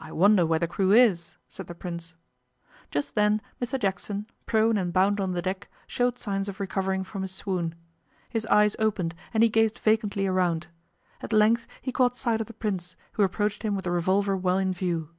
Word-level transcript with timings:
'I 0.00 0.12
wonder 0.12 0.46
where 0.46 0.58
the 0.58 0.66
crew 0.66 0.92
is,' 0.92 1.36
said 1.50 1.66
the 1.66 1.74
Prince. 1.74 2.14
Just 2.90 3.14
then 3.14 3.42
Mr 3.60 3.78
Jackson, 3.78 4.26
prone 4.46 4.78
and 4.78 4.90
bound 4.90 5.20
on 5.20 5.32
the 5.32 5.42
deck, 5.42 5.68
showed 5.86 6.18
signs 6.18 6.48
of 6.48 6.60
recovering 6.60 7.04
from 7.04 7.20
his 7.20 7.32
swoon. 7.32 7.74
His 8.30 8.46
eyes 8.46 8.74
opened, 8.78 9.14
and 9.34 9.42
he 9.42 9.50
gazed 9.50 9.80
vacantly 9.80 10.26
around. 10.26 10.68
At 11.20 11.30
length 11.34 11.66
he 11.82 11.92
caught 11.92 12.16
sight 12.16 12.40
of 12.40 12.46
the 12.46 12.54
Prince, 12.54 12.96
who 13.12 13.22
approached 13.22 13.62
him 13.62 13.74
with 13.74 13.84
the 13.84 13.90
revolver 13.90 14.34
well 14.34 14.56
in 14.56 14.72
view. 14.72 15.10